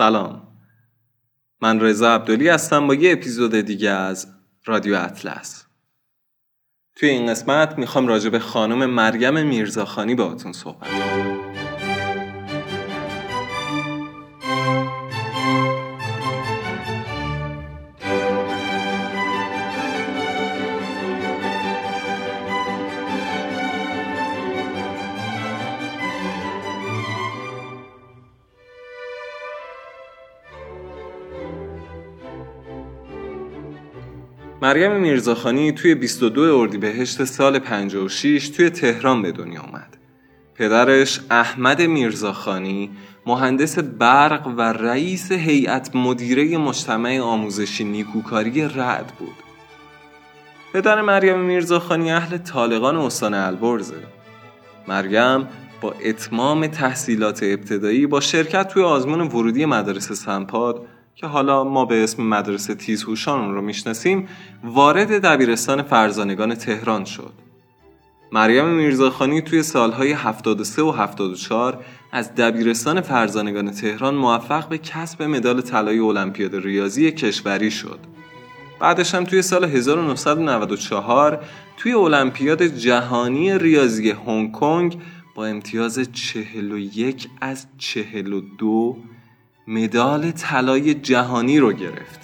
سلام. 0.00 0.42
من 1.62 1.80
رضا 1.80 2.14
عبدالی 2.14 2.48
هستم 2.48 2.86
با 2.86 2.94
یه 2.94 3.12
اپیزود 3.12 3.54
دیگه 3.54 3.90
از 3.90 4.26
رادیو 4.64 4.94
اطلس. 4.94 5.64
توی 6.96 7.08
این 7.08 7.30
قسمت 7.30 7.78
می‌خوام 7.78 8.06
راجع 8.06 8.30
به 8.30 8.38
خانم 8.38 8.86
مریم 8.90 9.46
میرزاخانی 9.46 10.14
باهاتون 10.14 10.52
صحبت 10.52 10.88
کنم. 10.88 11.39
مریم 34.70 34.92
میرزاخانی 34.92 35.72
توی 35.72 35.94
22 35.94 36.58
اردیبهشت 36.58 37.24
سال 37.24 37.58
56 37.58 38.48
توی 38.48 38.70
تهران 38.70 39.22
به 39.22 39.32
دنیا 39.32 39.60
اومد. 39.60 39.96
پدرش 40.54 41.20
احمد 41.30 41.82
میرزاخانی 41.82 42.90
مهندس 43.26 43.78
برق 43.78 44.46
و 44.46 44.60
رئیس 44.60 45.32
هیئت 45.32 45.96
مدیره 45.96 46.58
مجتمع 46.58 47.18
آموزشی 47.18 47.84
نیکوکاری 47.84 48.68
رعد 48.68 49.06
بود. 49.06 49.34
پدر 50.72 51.00
مریم 51.00 51.38
میرزاخانی 51.38 52.12
اهل 52.12 52.38
طالقان 52.38 52.96
استان 52.96 53.34
البرزه. 53.34 54.02
مریم 54.88 55.48
با 55.80 55.94
اتمام 56.04 56.66
تحصیلات 56.66 57.42
ابتدایی 57.42 58.06
با 58.06 58.20
شرکت 58.20 58.68
توی 58.68 58.82
آزمون 58.82 59.20
ورودی 59.20 59.64
مدارس 59.64 60.12
سنپاد 60.12 60.86
که 61.20 61.26
حالا 61.26 61.64
ما 61.64 61.84
به 61.84 62.04
اسم 62.04 62.22
مدرسه 62.22 62.74
تیزهوشان 62.74 63.40
اون 63.40 63.54
رو 63.54 63.62
می‌شناسیم 63.62 64.28
وارد 64.64 65.22
دبیرستان 65.22 65.82
فرزانگان 65.82 66.54
تهران 66.54 67.04
شد 67.04 67.32
مریم 68.32 68.64
میرزاخانی 68.64 69.42
توی 69.42 69.62
سالهای 69.62 70.12
73 70.12 70.82
و 70.82 70.90
74 70.90 71.84
از 72.12 72.34
دبیرستان 72.34 73.00
فرزانگان 73.00 73.70
تهران 73.70 74.14
موفق 74.14 74.68
به 74.68 74.78
کسب 74.78 75.22
مدال 75.22 75.60
طلای 75.60 75.98
المپیاد 75.98 76.56
ریاضی 76.56 77.12
کشوری 77.12 77.70
شد. 77.70 77.98
بعدش 78.80 79.14
هم 79.14 79.24
توی 79.24 79.42
سال 79.42 79.64
1994 79.64 81.44
توی 81.76 81.92
المپیاد 81.92 82.62
جهانی 82.62 83.58
ریاضی 83.58 84.10
هنگ 84.10 84.52
کنگ 84.52 85.00
با 85.34 85.46
امتیاز 85.46 86.08
41 86.12 87.28
از 87.40 87.66
42 87.78 88.96
مدال 89.70 90.30
طلای 90.30 90.94
جهانی 90.94 91.58
رو 91.58 91.72
گرفت. 91.72 92.20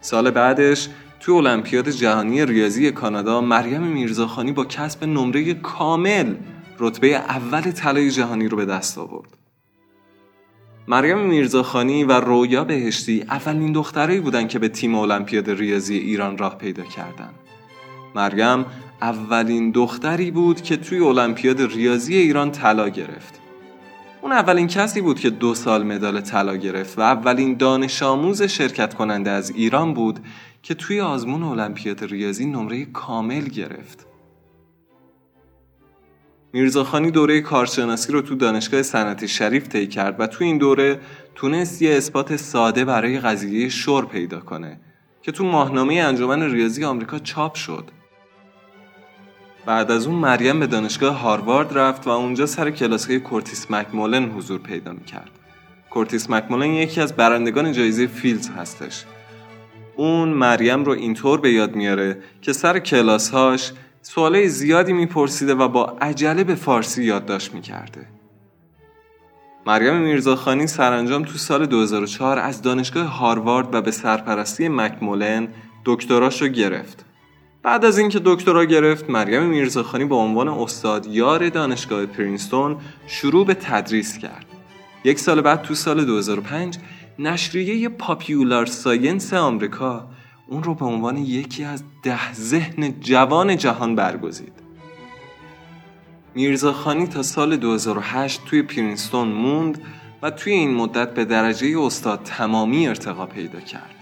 سال 0.00 0.30
بعدش 0.30 0.88
توی 1.20 1.34
المپیاد 1.34 1.88
جهانی 1.88 2.46
ریاضی 2.46 2.90
کانادا 2.90 3.40
مریم 3.40 3.82
میرزاخانی 3.82 4.52
با 4.52 4.64
کسب 4.64 5.04
نمره 5.04 5.54
کامل 5.54 6.34
رتبه 6.78 7.08
اول 7.08 7.60
طلای 7.60 8.10
جهانی 8.10 8.48
رو 8.48 8.56
به 8.56 8.64
دست 8.64 8.98
آورد. 8.98 9.28
مریم 10.88 11.18
میرزاخانی 11.18 12.04
و 12.04 12.12
رویا 12.12 12.64
بهشتی 12.64 13.22
اولین 13.22 13.72
دخترایی 13.72 14.20
بودن 14.20 14.48
که 14.48 14.58
به 14.58 14.68
تیم 14.68 14.94
المپیاد 14.94 15.50
ریاضی 15.50 15.96
ایران 15.96 16.38
راه 16.38 16.58
پیدا 16.58 16.82
کردند. 16.82 17.34
مریم 18.14 18.66
اولین 19.02 19.70
دختری 19.70 20.30
بود 20.30 20.62
که 20.62 20.76
توی 20.76 20.98
المپیاد 20.98 21.62
ریاضی 21.62 22.16
ایران 22.16 22.50
طلا 22.50 22.88
گرفت. 22.88 23.43
اون 24.24 24.32
اولین 24.32 24.66
کسی 24.66 25.00
بود 25.00 25.20
که 25.20 25.30
دو 25.30 25.54
سال 25.54 25.82
مدال 25.82 26.20
طلا 26.20 26.56
گرفت 26.56 26.98
و 26.98 27.02
اولین 27.02 27.56
دانش 27.56 28.02
آموز 28.02 28.42
شرکت 28.42 28.94
کننده 28.94 29.30
از 29.30 29.50
ایران 29.50 29.94
بود 29.94 30.20
که 30.62 30.74
توی 30.74 31.00
آزمون 31.00 31.42
المپیاد 31.42 32.04
ریاضی 32.04 32.46
نمره 32.46 32.84
کامل 32.84 33.44
گرفت. 33.44 34.06
میرزاخانی 36.52 37.10
دوره 37.10 37.40
کارشناسی 37.40 38.12
رو 38.12 38.22
تو 38.22 38.34
دانشگاه 38.34 38.82
صنعتی 38.82 39.28
شریف 39.28 39.68
طی 39.68 39.86
کرد 39.86 40.20
و 40.20 40.26
تو 40.26 40.44
این 40.44 40.58
دوره 40.58 41.00
تونست 41.34 41.82
یه 41.82 41.96
اثبات 41.96 42.36
ساده 42.36 42.84
برای 42.84 43.20
قضیه 43.20 43.68
شور 43.68 44.06
پیدا 44.06 44.40
کنه 44.40 44.80
که 45.22 45.32
تو 45.32 45.44
ماهنامه 45.44 45.94
انجمن 45.94 46.42
ریاضی 46.42 46.84
آمریکا 46.84 47.18
چاپ 47.18 47.54
شد. 47.54 47.90
بعد 49.66 49.90
از 49.90 50.06
اون 50.06 50.16
مریم 50.16 50.60
به 50.60 50.66
دانشگاه 50.66 51.18
هاروارد 51.18 51.78
رفت 51.78 52.06
و 52.06 52.10
اونجا 52.10 52.46
سر 52.46 52.70
کلاسهای 52.70 53.20
کورتیس 53.20 53.70
مکمولن 53.70 54.30
حضور 54.30 54.58
پیدا 54.58 54.92
می‌کرد. 54.92 55.30
کورتیس 55.90 56.30
مکمولن 56.30 56.70
یکی 56.70 57.00
از 57.00 57.16
برندگان 57.16 57.72
جایزه 57.72 58.06
فیلدز 58.06 58.50
هستش. 58.50 59.04
اون 59.96 60.28
مریم 60.28 60.84
رو 60.84 60.92
اینطور 60.92 61.40
به 61.40 61.52
یاد 61.52 61.74
میاره 61.74 62.18
که 62.42 62.52
سر 62.52 62.78
کلاسهاش 62.78 63.72
سوالای 64.02 64.48
زیادی 64.48 64.92
میپرسیده 64.92 65.54
و 65.54 65.68
با 65.68 65.96
عجله 66.00 66.44
به 66.44 66.54
فارسی 66.54 67.04
یادداشت 67.04 67.54
می‌کرده. 67.54 68.06
مریم 69.66 69.94
میرزاخانی 69.94 70.66
سرانجام 70.66 71.22
تو 71.22 71.38
سال 71.38 71.66
2004 71.66 72.38
از 72.38 72.62
دانشگاه 72.62 73.06
هاروارد 73.06 73.74
و 73.74 73.82
به 73.82 73.90
سرپرستی 73.90 74.68
مکمولن 74.68 75.48
دکتراش 75.84 76.42
رو 76.42 76.48
گرفت. 76.48 77.04
بعد 77.64 77.84
از 77.84 77.98
اینکه 77.98 78.20
دکترا 78.24 78.64
گرفت 78.64 79.10
مریم 79.10 79.42
میرزاخانی 79.42 80.04
به 80.04 80.14
عنوان 80.14 80.48
استادیار 80.48 81.48
دانشگاه 81.48 82.06
پرینستون 82.06 82.76
شروع 83.06 83.46
به 83.46 83.54
تدریس 83.54 84.18
کرد. 84.18 84.46
یک 85.04 85.18
سال 85.18 85.40
بعد 85.40 85.62
تو 85.62 85.74
سال 85.74 86.04
2005 86.04 86.78
نشریه 87.18 87.88
Popular 87.88 88.66
Science 88.66 89.34
آمریکا 89.34 90.08
اون 90.48 90.62
رو 90.62 90.74
به 90.74 90.84
عنوان 90.84 91.16
یکی 91.16 91.64
از 91.64 91.84
ده 92.02 92.32
ذهن 92.32 93.00
جوان 93.00 93.56
جهان 93.56 93.94
برگزید. 93.94 94.52
میرزاخانی 96.34 97.06
تا 97.06 97.22
سال 97.22 97.56
2008 97.56 98.44
توی 98.44 98.62
پرینستون 98.62 99.28
موند 99.28 99.82
و 100.22 100.30
توی 100.30 100.52
این 100.52 100.74
مدت 100.74 101.14
به 101.14 101.24
درجه 101.24 101.80
استاد 101.80 102.22
تمامی 102.24 102.88
ارتقا 102.88 103.26
پیدا 103.26 103.60
کرد. 103.60 103.93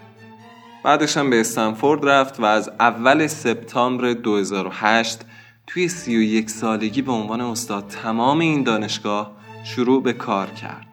بعدش 0.84 1.16
هم 1.16 1.30
به 1.30 1.40
استنفورد 1.40 2.08
رفت 2.08 2.40
و 2.40 2.44
از 2.44 2.70
اول 2.80 3.26
سپتامبر 3.26 4.12
2008 4.12 5.20
توی 5.66 5.88
31 5.88 6.50
سالگی 6.50 7.02
به 7.02 7.12
عنوان 7.12 7.40
استاد 7.40 7.86
تمام 7.88 8.38
این 8.38 8.62
دانشگاه 8.62 9.32
شروع 9.64 10.02
به 10.02 10.12
کار 10.12 10.50
کرد. 10.50 10.86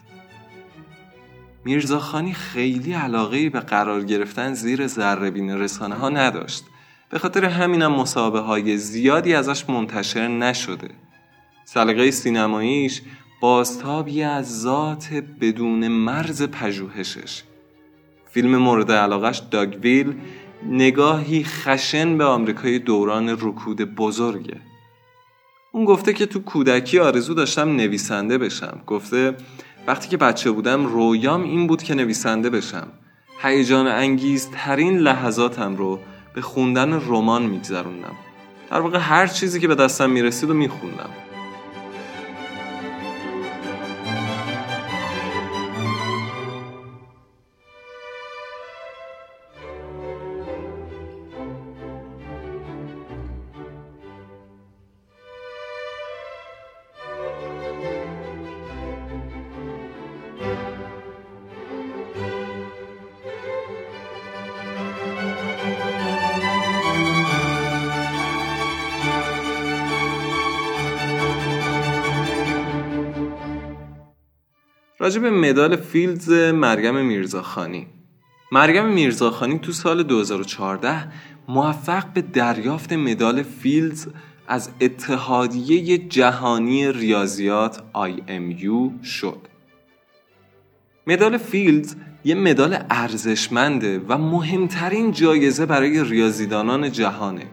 میرزاخانی 1.65 2.33
خیلی 2.33 2.93
علاقه 2.93 3.49
به 3.49 3.59
قرار 3.59 4.03
گرفتن 4.03 4.53
زیر 4.53 4.87
ذرهبین 4.87 5.49
رسانه 5.49 5.95
ها 5.95 6.09
نداشت. 6.09 6.63
به 7.09 7.19
خاطر 7.19 7.45
همینم 7.45 7.91
مصاحبه 7.91 8.39
های 8.39 8.77
زیادی 8.77 9.35
ازش 9.35 9.69
منتشر 9.69 10.27
نشده. 10.27 10.89
سلیقه 11.65 12.11
سینماییش 12.11 13.01
بازتابی 13.41 14.23
از 14.23 14.61
ذات 14.61 15.13
بدون 15.41 15.87
مرز 15.87 16.43
پژوهشش 16.43 17.43
فیلم 18.31 18.57
مورد 18.57 18.91
علاقش 18.91 19.41
داگویل 19.51 20.13
نگاهی 20.65 21.43
خشن 21.43 22.17
به 22.17 22.25
آمریکای 22.25 22.79
دوران 22.79 23.29
رکود 23.29 23.81
بزرگه. 23.81 24.57
اون 25.71 25.85
گفته 25.85 26.13
که 26.13 26.25
تو 26.25 26.39
کودکی 26.39 26.99
آرزو 26.99 27.33
داشتم 27.33 27.75
نویسنده 27.75 28.37
بشم. 28.37 28.81
گفته 28.87 29.35
وقتی 29.87 30.07
که 30.07 30.17
بچه 30.17 30.51
بودم 30.51 30.85
رویام 30.85 31.43
این 31.43 31.67
بود 31.67 31.83
که 31.83 31.95
نویسنده 31.95 32.49
بشم. 32.49 32.87
هیجان 33.41 33.87
انگیز 33.87 34.49
ترین 34.51 34.97
لحظاتم 34.97 35.75
رو 35.75 35.99
به 36.33 36.41
خوندن 36.41 36.93
رمان 36.93 37.43
میگذروندم. 37.43 38.15
در 38.71 38.79
واقع 38.79 38.97
هر 38.97 39.27
چیزی 39.27 39.59
که 39.59 39.67
به 39.67 39.75
دستم 39.75 40.09
می‌رسید 40.09 40.49
و 40.49 40.53
میخوندم. 40.53 41.09
راجع 75.01 75.21
به 75.21 75.29
مدال 75.29 75.75
فیلدز 75.75 76.29
مریم 76.31 77.05
میرزاخانی 77.05 77.87
مریم 78.51 78.85
میرزاخانی 78.85 79.59
تو 79.59 79.71
سال 79.71 80.03
2014 80.03 81.11
موفق 81.47 82.13
به 82.13 82.21
دریافت 82.21 82.93
مدال 82.93 83.43
فیلدز 83.43 84.07
از 84.47 84.69
اتحادیه 84.81 85.97
جهانی 85.97 86.91
ریاضیات 86.91 87.77
IMU 87.95 89.05
شد. 89.05 89.39
مدال 91.07 91.37
فیلدز 91.37 91.95
یه 92.25 92.35
مدال 92.35 92.77
ارزشمنده 92.89 94.01
و 94.07 94.17
مهمترین 94.17 95.11
جایزه 95.11 95.65
برای 95.65 96.03
ریاضیدانان 96.03 96.91
جهانه. 96.91 97.45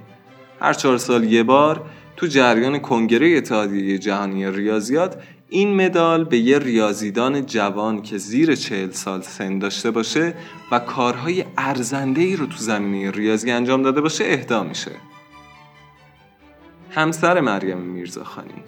هر 0.60 0.72
چهار 0.72 0.98
سال 0.98 1.24
یه 1.24 1.42
بار 1.42 1.86
تو 2.16 2.26
جریان 2.26 2.78
کنگره 2.78 3.36
اتحادیه 3.36 3.98
جهانی 3.98 4.50
ریاضیات 4.50 5.22
این 5.48 5.86
مدال 5.86 6.24
به 6.24 6.38
یه 6.38 6.58
ریاضیدان 6.58 7.46
جوان 7.46 8.02
که 8.02 8.18
زیر 8.18 8.54
چهل 8.54 8.90
سال 8.90 9.22
سن 9.22 9.58
داشته 9.58 9.90
باشه 9.90 10.34
و 10.72 10.78
کارهای 10.78 11.44
ارزنده 11.58 12.20
ای 12.20 12.36
رو 12.36 12.46
تو 12.46 12.56
زمینه 12.56 13.10
ریاضی 13.10 13.50
انجام 13.50 13.82
داده 13.82 14.00
باشه 14.00 14.24
اهدا 14.26 14.62
میشه. 14.62 14.90
همسر 16.90 17.40
مریم 17.40 17.78
میرزاخانی 17.78 18.62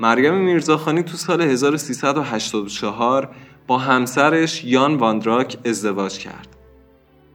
مریم 0.00 0.34
میرزاخانی 0.34 1.02
تو 1.02 1.16
سال 1.16 1.42
1384 1.42 3.28
با 3.66 3.78
همسرش 3.78 4.64
یان 4.64 4.94
واندراک 4.94 5.58
ازدواج 5.64 6.18
کرد. 6.18 6.48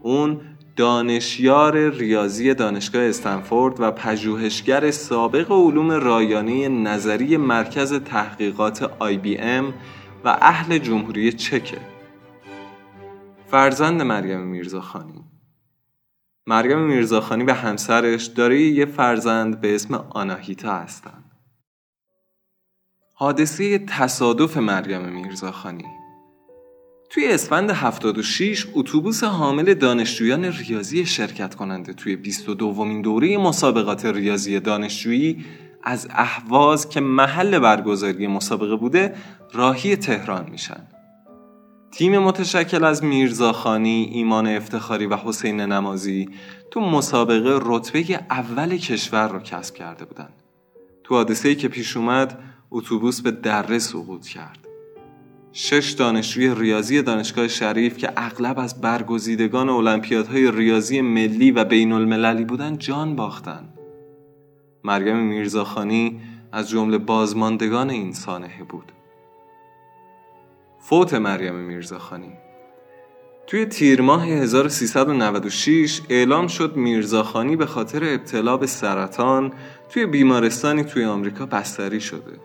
اون 0.02 0.42
دانشیار 0.78 1.90
ریاضی 1.90 2.54
دانشگاه 2.54 3.04
استنفورد 3.04 3.80
و 3.80 3.92
پژوهشگر 3.92 4.92
سابق 4.92 5.52
علوم 5.52 5.92
رایانه 5.92 6.70
نظری 6.70 7.38
مرکز 7.38 7.94
تحقیقات 7.94 8.84
IBM 8.84 9.74
و 10.26 10.38
اهل 10.42 10.78
جمهوری 10.78 11.34
چکه. 11.34 11.78
فرزند 13.52 14.02
مریم 14.02 14.40
میرزاخانی 14.40 15.24
مریم 16.48 16.80
میرزاخانی 16.80 17.44
و 17.44 17.54
همسرش 17.54 18.26
داره 18.26 18.62
یه 18.62 18.86
فرزند 18.86 19.62
به 19.62 19.76
اسم 19.76 19.94
آناهیتا 19.96 20.74
هستند. 20.74 21.32
حادثه 23.14 23.80
تصادف 23.80 24.58
مریم 24.58 25.02
میرزاخانی 25.02 25.86
توی 27.10 27.28
اسفند 27.28 27.70
76 27.70 28.68
اتوبوس 28.74 29.24
حامل 29.24 29.74
دانشجویان 29.74 30.46
ریاضی 30.46 31.06
شرکت 31.06 31.56
کننده 31.56 31.94
توی 31.94 32.16
22 32.16 32.54
دومین 32.54 33.02
دوره 33.02 33.38
مسابقات 33.38 34.06
ریاضی 34.06 34.60
دانشجویی 34.60 35.46
از 35.84 36.08
اهواز 36.12 36.90
که 36.90 37.00
محل 37.00 37.60
برگزاری 37.60 38.28
مسابقه 38.28 38.76
بوده 38.76 39.16
راهی 39.54 39.96
تهران 39.96 40.50
میشن. 40.50 40.88
تیم 41.92 42.20
متشکل 42.20 42.84
از 42.84 43.04
میرزاخانی، 43.04 44.10
ایمان 44.14 44.48
افتخاری 44.48 45.06
و 45.06 45.16
حسین 45.16 45.62
نمازی 45.62 46.30
تو 46.72 46.80
مسابقه 46.80 47.60
رتبه 47.62 48.20
اول 48.30 48.78
کشور 48.78 49.28
رو 49.28 49.40
کسب 49.40 49.76
کرده 49.76 50.06
بودن. 50.06 50.30
تو 51.04 51.16
حادثه‌ای 51.16 51.56
که 51.56 51.68
پیش 51.68 51.98
اومد 51.98 52.40
اتوبوس 52.72 53.22
به 53.22 53.32
دره 53.32 53.80
سقوط 53.80 54.28
کرد. 54.28 54.67
شش 55.60 55.92
دانشجوی 55.92 56.56
ریاضی 56.56 57.02
دانشگاه 57.02 57.48
شریف 57.48 57.98
که 57.98 58.14
اغلب 58.18 58.60
از 58.60 58.82
برگزیدگان 58.82 59.70
المپیادهای 59.70 60.52
ریاضی 60.52 61.02
ملی 61.02 61.52
و 61.52 61.64
بین 61.64 61.92
المللی 61.92 62.46
بودن 62.46 62.78
جان 62.78 63.16
باختن. 63.16 63.74
مریم 64.84 65.18
میرزاخانی 65.18 66.22
از 66.52 66.70
جمله 66.70 66.98
بازماندگان 66.98 67.90
این 67.90 68.14
سانحه 68.14 68.64
بود. 68.64 68.92
فوت 70.80 71.14
مریم 71.14 71.56
میرزاخانی 71.56 72.34
توی 73.48 73.66
تیر 73.66 74.02
ماه 74.02 74.26
1396 74.28 76.02
اعلام 76.10 76.48
شد 76.48 76.76
میرزاخانی 76.76 77.56
به 77.56 77.66
خاطر 77.66 78.04
ابتلا 78.04 78.58
به 78.58 78.68
سرطان 78.68 79.54
توی 79.90 80.06
بیمارستانی 80.06 80.84
توی 80.84 81.06
آمریکا 81.06 81.46
بستری 81.46 82.02
شده. 82.02 82.40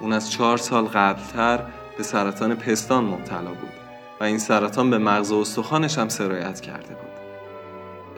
اون 0.00 0.12
از 0.12 0.30
چهار 0.30 0.56
سال 0.56 0.84
قبلتر 0.84 1.60
به 1.96 2.02
سرطان 2.02 2.54
پستان 2.54 3.04
مبتلا 3.04 3.50
بود 3.50 3.72
و 4.20 4.24
این 4.24 4.38
سرطان 4.38 4.90
به 4.90 4.98
مغز 4.98 5.32
و 5.32 5.38
استخوانش 5.38 5.98
هم 5.98 6.08
سرایت 6.08 6.60
کرده 6.60 6.94
بود. 6.94 7.16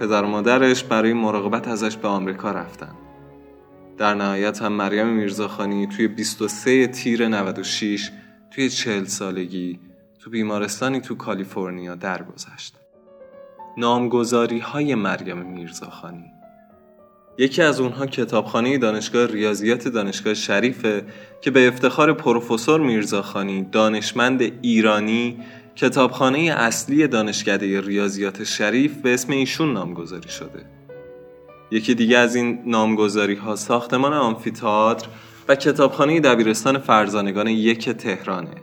پدر 0.01 0.25
و 0.25 0.29
مادرش 0.29 0.85
برای 0.85 1.13
مراقبت 1.13 1.69
ازش 1.69 1.97
به 1.97 2.09
آمریکا 2.09 2.51
رفتن. 2.51 2.95
در 3.99 4.15
نهایت 4.15 4.63
هم 4.63 4.73
مریم 4.73 5.07
میرزاخانی 5.07 5.87
توی 5.87 6.09
23 6.09 6.87
تیر 6.87 7.29
96 7.29 8.11
توی 8.51 8.71
40 8.71 9.05
سالگی 9.05 9.81
تو 10.19 10.31
بیمارستانی 10.31 11.01
تو 11.01 11.15
کالیفرنیا 11.15 11.95
درگذشت. 11.95 12.75
نامگذاری 13.77 14.59
های 14.59 14.95
مریم 14.95 15.39
میرزاخانی 15.39 16.38
یکی 17.41 17.63
از 17.63 17.81
اونها 17.81 18.07
کتابخانه 18.07 18.79
دانشگاه 18.79 19.27
ریاضیات 19.27 19.89
دانشگاه 19.89 20.35
شریفه 20.35 21.05
که 21.41 21.51
به 21.51 21.69
افتخار 21.69 22.13
پروفسور 22.13 22.81
میرزاخانی 22.81 23.63
دانشمند 23.73 24.43
ایرانی 24.63 25.39
کتابخانه 25.77 26.39
اصلی 26.39 27.07
دانشکده 27.07 27.81
ریاضیات 27.81 28.45
شریف 28.45 28.97
به 28.97 29.15
اسم 29.15 29.33
ایشون 29.33 29.73
نامگذاری 29.73 30.29
شده. 30.29 30.65
یکی 31.71 31.95
دیگه 31.95 32.19
از 32.19 32.37
این 32.37 32.59
نامگذاری 32.67 33.35
ها 33.35 33.57
ساختمان 33.57 34.13
آمفیتئاتر 34.13 35.09
و 35.49 35.55
کتابخانه 35.55 36.21
دبیرستان 36.21 36.79
فرزانگان 36.79 37.47
یک 37.47 37.91
تهرانه 37.91 38.63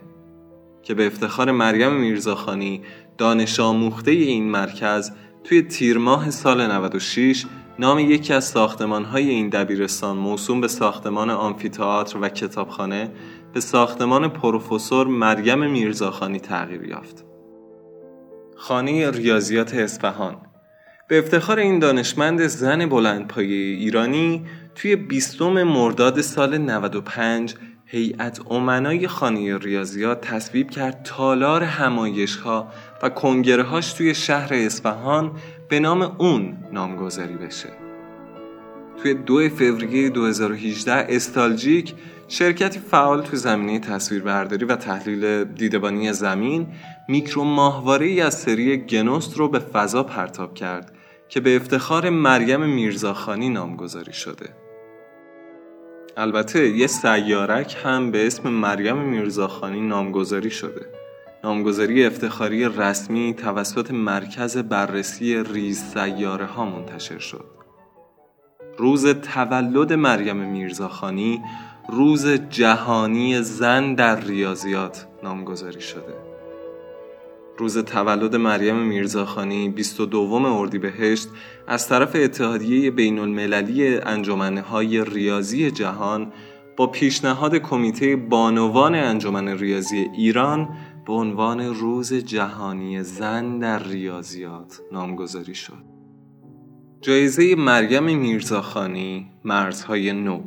که 0.82 0.94
به 0.94 1.06
افتخار 1.06 1.50
مریم 1.50 1.92
میرزاخانی 1.92 2.82
دانش 3.18 3.60
آموخته 3.60 4.10
این 4.10 4.50
مرکز 4.50 5.10
توی 5.44 5.62
تیر 5.62 5.98
ماه 5.98 6.30
سال 6.30 6.66
96 6.66 7.46
نام 7.78 7.98
یکی 7.98 8.32
از 8.32 8.44
ساختمان 8.44 9.04
های 9.04 9.30
این 9.30 9.48
دبیرستان 9.48 10.16
موسوم 10.16 10.60
به 10.60 10.68
ساختمان 10.68 11.30
آمفیتئاتر 11.30 12.18
و 12.18 12.28
کتابخانه 12.28 13.10
به 13.54 13.60
ساختمان 13.60 14.28
پروفسور 14.28 15.06
مریم 15.06 15.70
میرزاخانی 15.70 16.40
تغییر 16.40 16.84
یافت. 16.84 17.24
خانه 18.56 19.10
ریاضیات 19.10 19.74
اصفهان 19.74 20.36
به 21.08 21.18
افتخار 21.18 21.58
این 21.58 21.78
دانشمند 21.78 22.46
زن 22.46 22.86
بلندپایه 22.86 23.56
ایرانی 23.56 24.46
توی 24.74 24.96
بیستم 24.96 25.62
مرداد 25.62 26.20
سال 26.20 26.58
95 26.58 27.54
هیئت 27.86 28.40
امنای 28.50 29.08
خانه 29.08 29.58
ریاضیات 29.58 30.20
تصویب 30.20 30.70
کرد 30.70 31.02
تالار 31.02 31.62
همایش 31.62 32.36
ها 32.36 32.68
و 33.02 33.08
کنگره 33.08 33.62
هاش 33.62 33.92
توی 33.92 34.14
شهر 34.14 34.54
اصفهان 34.54 35.32
به 35.68 35.80
نام 35.80 36.02
اون 36.18 36.56
نامگذاری 36.72 37.34
بشه. 37.34 37.68
توی 39.02 39.14
دو 39.14 39.48
فوریه 39.48 40.08
2018 40.08 41.06
استالژیک 41.08 41.94
شرکتی 42.28 42.78
فعال 42.78 43.22
تو 43.22 43.36
زمینه 43.36 43.78
تصویربرداری 43.78 44.64
و 44.64 44.76
تحلیل 44.76 45.44
دیدبانی 45.44 46.12
زمین 46.12 46.66
میکرو 47.08 47.44
ماهواره 47.44 48.06
ای 48.06 48.20
از 48.20 48.34
سری 48.34 48.76
گنوست 48.76 49.36
رو 49.36 49.48
به 49.48 49.58
فضا 49.58 50.02
پرتاب 50.02 50.54
کرد 50.54 50.92
که 51.28 51.40
به 51.40 51.56
افتخار 51.56 52.10
مریم 52.10 52.60
میرزاخانی 52.60 53.48
نامگذاری 53.48 54.12
شده. 54.12 54.46
البته 56.16 56.68
یه 56.68 56.86
سیارک 56.86 57.76
هم 57.84 58.10
به 58.10 58.26
اسم 58.26 58.48
مریم 58.48 58.96
میرزاخانی 58.96 59.80
نامگذاری 59.80 60.50
شده. 60.50 61.05
نامگذاری 61.46 62.06
افتخاری 62.06 62.64
رسمی 62.64 63.34
توسط 63.34 63.90
مرکز 63.90 64.56
بررسی 64.56 65.42
ریز 65.42 65.84
سیاره 65.94 66.44
ها 66.44 66.64
منتشر 66.64 67.18
شد. 67.18 67.44
روز 68.78 69.06
تولد 69.06 69.92
مریم 69.92 70.36
میرزاخانی 70.36 71.42
روز 71.88 72.26
جهانی 72.28 73.42
زن 73.42 73.94
در 73.94 74.20
ریاضیات 74.20 75.06
نامگذاری 75.22 75.80
شده. 75.80 76.14
روز 77.58 77.78
تولد 77.78 78.36
مریم 78.36 78.76
میرزاخانی 78.76 79.68
22 79.68 80.32
اردیبهشت 80.32 81.28
از 81.66 81.88
طرف 81.88 82.16
اتحادیه 82.16 82.90
بین 82.90 83.18
المللی 83.18 83.96
انجمنه 83.98 84.60
های 84.60 85.04
ریاضی 85.04 85.70
جهان 85.70 86.32
با 86.76 86.86
پیشنهاد 86.86 87.56
کمیته 87.56 88.16
بانوان 88.16 88.94
انجمن 88.94 89.48
ریاضی 89.48 90.06
ایران 90.16 90.68
به 91.06 91.12
عنوان 91.12 91.60
روز 91.60 92.14
جهانی 92.14 93.02
زن 93.02 93.58
در 93.58 93.82
ریاضیات 93.82 94.80
نامگذاری 94.92 95.54
شد. 95.54 95.96
جایزه 97.00 97.54
مریم 97.54 98.18
میرزاخانی 98.18 99.26
مرزهای 99.44 100.12
نو 100.12 100.40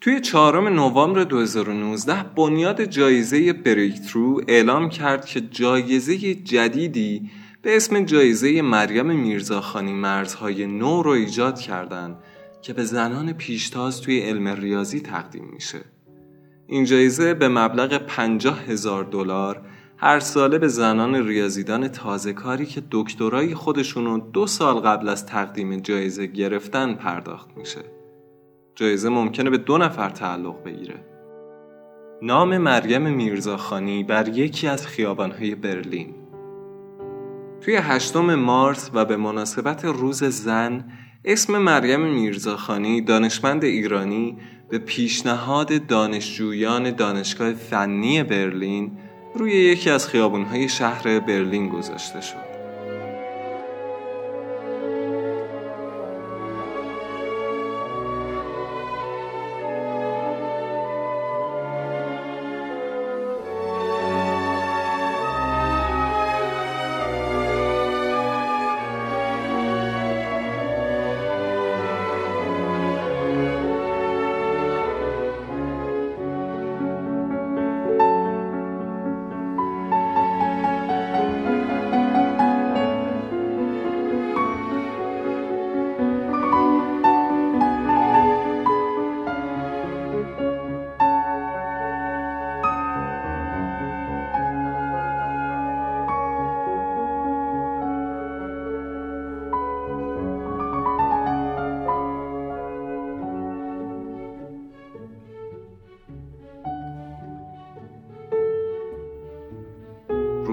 توی 0.00 0.20
چهارم 0.20 0.68
نوامبر 0.68 1.24
2019 1.24 2.22
بنیاد 2.22 2.84
جایزه 2.84 3.52
بریکترو 3.52 4.40
اعلام 4.48 4.88
کرد 4.88 5.24
که 5.24 5.40
جایزه 5.40 6.34
جدیدی 6.34 7.30
به 7.62 7.76
اسم 7.76 8.04
جایزه 8.04 8.62
مریم 8.62 9.06
میرزاخانی 9.06 9.92
مرزهای 9.92 10.66
نو 10.66 11.02
رو 11.02 11.10
ایجاد 11.10 11.58
کردند 11.58 12.16
که 12.62 12.72
به 12.72 12.84
زنان 12.84 13.32
پیشتاز 13.32 14.00
توی 14.00 14.20
علم 14.20 14.48
ریاضی 14.48 15.00
تقدیم 15.00 15.44
میشه. 15.52 15.91
این 16.72 16.84
جایزه 16.84 17.34
به 17.34 17.48
مبلغ 17.48 17.98
50 17.98 18.60
هزار 18.62 19.04
دلار 19.04 19.60
هر 19.96 20.20
ساله 20.20 20.58
به 20.58 20.68
زنان 20.68 21.26
ریاضیدان 21.26 21.88
تازه 21.88 22.32
کاری 22.32 22.66
که 22.66 22.82
دکترای 22.90 23.54
خودشونو 23.54 24.18
دو 24.18 24.46
سال 24.46 24.74
قبل 24.74 25.08
از 25.08 25.26
تقدیم 25.26 25.76
جایزه 25.76 26.26
گرفتن 26.26 26.94
پرداخت 26.94 27.48
میشه. 27.56 27.80
جایزه 28.74 29.08
ممکنه 29.08 29.50
به 29.50 29.58
دو 29.58 29.78
نفر 29.78 30.10
تعلق 30.10 30.64
بگیره. 30.64 31.04
نام 32.22 32.58
مریم 32.58 33.02
میرزاخانی 33.02 34.04
بر 34.04 34.28
یکی 34.28 34.68
از 34.68 34.86
خیابانهای 34.86 35.54
برلین 35.54 36.14
توی 37.60 37.76
هشتم 37.76 38.34
مارس 38.34 38.90
و 38.94 39.04
به 39.04 39.16
مناسبت 39.16 39.84
روز 39.84 40.24
زن 40.24 40.84
اسم 41.24 41.58
مریم 41.58 42.00
میرزاخانی 42.00 43.00
دانشمند 43.00 43.64
ایرانی 43.64 44.38
به 44.72 44.78
پیشنهاد 44.78 45.86
دانشجویان 45.86 46.90
دانشگاه 46.90 47.52
فنی 47.54 48.22
برلین 48.22 48.98
روی 49.34 49.52
یکی 49.52 49.90
از 49.90 50.08
خیابونهای 50.08 50.68
شهر 50.68 51.20
برلین 51.20 51.68
گذاشته 51.68 52.20
شد. 52.20 52.51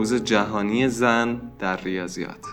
روز 0.10 0.24
جهانی 0.24 0.89
زن 0.89 1.42
در 1.60 1.78
ریاضیات. 1.78 2.46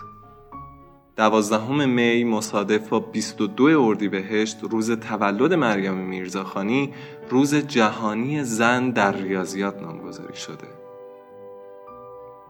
دوازدهم 1.15 1.89
می 1.89 2.23
مصادف 2.23 2.89
با 2.89 2.99
22 2.99 3.63
اردیبهشت 3.63 4.57
روز 4.63 4.91
تولد 4.91 5.53
مریم 5.53 5.93
میرزاخانی 5.93 6.93
روز 7.29 7.55
جهانی 7.55 8.43
زن 8.43 8.89
در 8.89 9.11
ریاضیات 9.11 9.81
نامگذاری 9.81 10.35
شده. 10.35 10.67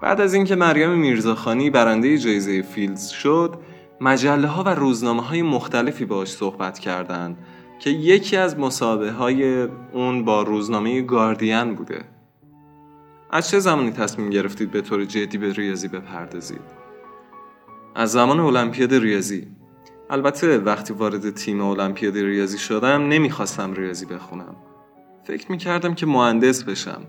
بعد 0.02 0.22
از 0.22 0.34
اینکه 0.34 0.56
مریم 0.56 0.90
میرزاخانی 0.90 1.70
برنده 1.70 2.18
جایزه 2.18 2.62
فیلدز 2.62 3.08
شد 3.08 3.56
مجله 4.02 4.48
ها 4.48 4.64
و 4.64 4.70
روزنامه 4.70 5.22
های 5.22 5.42
مختلفی 5.42 6.06
باش 6.06 6.32
صحبت 6.32 6.80
کردند 6.80 7.38
که 7.80 7.90
یکی 7.90 8.38
از 8.38 8.60
مسابقه 8.60 9.12
های 9.12 9.68
اون 9.94 10.26
با 10.26 10.42
روزنامه 10.44 11.02
گاردین 11.02 11.76
بوده. 11.76 12.17
از 13.32 13.50
چه 13.50 13.60
زمانی 13.60 13.92
تصمیم 13.92 14.30
گرفتید 14.30 14.72
به 14.72 14.82
طور 14.82 15.06
جدی 15.06 15.38
به 15.38 15.54
ریاضی 15.54 15.88
بپردازید؟ 15.88 16.62
از 17.96 18.12
زمان 18.12 18.40
المپیاد 18.40 18.94
ریاضی. 18.94 19.48
البته 20.10 20.58
وقتی 20.58 20.94
وارد 20.94 21.30
تیم 21.30 21.62
المپیاد 21.62 22.18
ریاضی 22.18 22.58
شدم 22.58 23.08
نمی‌خواستم 23.08 23.74
ریاضی 23.74 24.06
بخونم. 24.06 24.56
فکر 25.24 25.52
می‌کردم 25.52 25.96
که 25.96 26.06
مهندس 26.06 26.64
بشم. 26.64 27.02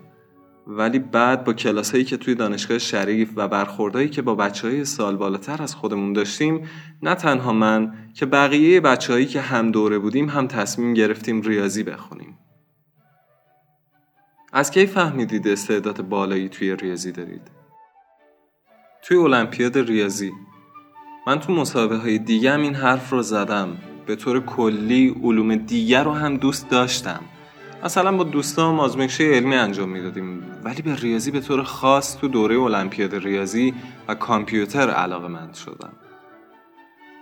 ولی 0.67 0.99
بعد 0.99 1.45
با 1.45 1.53
کلاسایی 1.53 2.05
که 2.05 2.17
توی 2.17 2.35
دانشگاه 2.35 2.79
شریف 2.79 3.31
و 3.37 3.49
برخوردهایی 3.49 4.09
که 4.09 4.23
با 4.23 4.35
بچه 4.35 4.69
های 4.69 4.85
سال 4.85 5.17
بالاتر 5.17 5.63
از 5.63 5.75
خودمون 5.75 6.13
داشتیم 6.13 6.69
نه 7.03 7.15
تنها 7.15 7.53
من 7.53 7.95
که 8.15 8.27
بقیه 8.27 8.81
بچههایی 8.81 9.27
که 9.27 9.41
هم 9.41 9.71
دوره 9.71 9.99
بودیم 9.99 10.29
هم 10.29 10.47
تصمیم 10.47 10.95
گرفتیم 10.95 11.41
ریاضی 11.41 11.83
بخونیم. 11.83 12.39
از 14.53 14.71
کی 14.71 14.87
فهمیدید 14.87 15.49
استعداد 15.49 16.03
بالایی 16.03 16.49
توی 16.49 16.77
ریاضی 16.77 17.13
دارید؟ 17.13 17.51
توی 19.03 19.17
المپیاد 19.17 19.79
ریاضی. 19.79 20.33
من 21.27 21.41
تو 21.41 21.53
مسابقه 21.53 21.97
های 21.97 22.19
دیگه 22.19 22.53
هم 22.53 22.61
این 22.61 22.75
حرف 22.75 23.11
رو 23.11 23.23
زدم. 23.23 23.79
به 24.07 24.17
طور 24.17 24.41
کلی 24.41 25.17
علوم 25.23 25.57
دیگر 25.57 26.05
رو 26.05 26.13
هم 26.13 26.37
دوست 26.37 26.71
داشتم. 26.71 27.21
مثلا 27.85 28.17
با 28.17 28.25
دوستان 28.25 28.81
آزمایش 28.81 29.21
علمی 29.21 29.55
انجام 29.55 29.89
می‌دادیم. 29.89 30.43
ولی 30.65 30.83
به 30.83 30.97
ریاضی 30.97 31.31
به 31.31 31.41
طور 31.41 31.63
خاص 31.63 32.19
تو 32.19 32.29
دوره 32.29 32.61
المپیاد 32.61 33.15
ریاضی 33.15 33.75
و 34.09 34.15
کامپیوتر 34.15 34.91
علاقه 34.91 35.29
مند 35.29 35.55
شدم. 35.55 35.93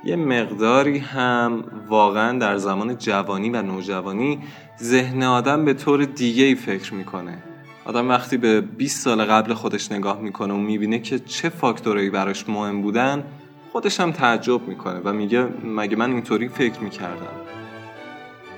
یه 0.06 0.16
مقداری 0.16 0.98
هم 0.98 1.64
واقعا 1.88 2.38
در 2.38 2.56
زمان 2.56 2.98
جوانی 2.98 3.50
و 3.50 3.62
نوجوانی 3.62 4.38
ذهن 4.82 5.22
آدم 5.22 5.64
به 5.64 5.74
طور 5.74 6.04
دیگه 6.04 6.44
ای 6.44 6.54
فکر 6.54 6.94
می‌کنه. 6.94 7.42
آدم 7.84 8.08
وقتی 8.08 8.36
به 8.36 8.60
20 8.60 9.04
سال 9.04 9.24
قبل 9.24 9.54
خودش 9.54 9.92
نگاه 9.92 10.20
می‌کنه 10.20 10.54
و 10.54 10.56
می‌بینه 10.56 10.98
که 10.98 11.18
چه 11.18 11.48
فاکتورایی 11.48 12.10
براش 12.10 12.48
مهم 12.48 12.82
بودن 12.82 13.24
خودش 13.72 14.00
هم 14.00 14.12
تعجب 14.12 14.68
می‌کنه 14.68 15.00
و 15.04 15.12
میگه 15.12 15.48
مگه 15.64 15.96
من 15.96 16.10
اینطوری 16.10 16.48
فکر 16.48 16.80
می‌کردم. 16.80 17.36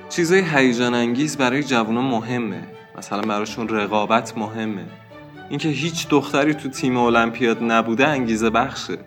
چیزای 0.09 0.43
هیجان 0.55 0.93
انگیز 0.93 1.37
برای 1.37 1.63
جوونا 1.63 2.01
مهمه. 2.01 2.63
مثلا 2.97 3.21
براشون 3.21 3.69
رقابت 3.69 4.37
مهمه. 4.37 4.85
اینکه 5.49 5.69
هیچ 5.69 6.07
دختری 6.07 6.53
تو 6.53 6.69
تیم 6.69 6.97
المپیاد 6.97 7.63
نبوده 7.63 8.07
انگیزه 8.07 8.49
بخشه. 8.49 8.97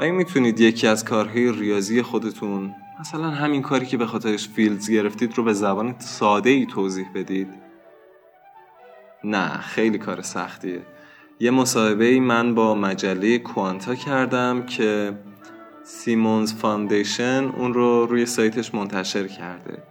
آیا 0.00 0.12
می‌تونید 0.12 0.60
یکی 0.60 0.86
از 0.86 1.04
کارهای 1.04 1.52
ریاضی 1.52 2.02
خودتون 2.02 2.74
مثلا 3.00 3.30
همین 3.30 3.62
کاری 3.62 3.86
که 3.86 3.96
به 3.96 4.06
خاطرش 4.06 4.48
فیلدز 4.48 4.90
گرفتید 4.90 5.38
رو 5.38 5.44
به 5.44 5.52
زبان 5.52 5.94
ساده 5.98 6.50
ای 6.50 6.66
توضیح 6.66 7.06
بدید. 7.14 7.48
نه 9.24 9.58
خیلی 9.58 9.98
کار 9.98 10.22
سختیه. 10.22 10.82
یه 11.40 11.50
مصاحبه 11.50 12.04
ای 12.04 12.20
من 12.20 12.54
با 12.54 12.74
مجله 12.74 13.38
کوانتا 13.38 13.94
کردم 13.94 14.66
که 14.66 15.18
Simons 15.84 16.54
Foundation 16.54 17.52
اون 17.56 17.74
رو 17.74 18.06
روی 18.06 18.26
سایتش 18.26 18.74
منتشر 18.74 19.26
کرده. 19.26 19.82